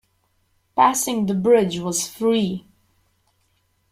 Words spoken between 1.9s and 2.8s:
free.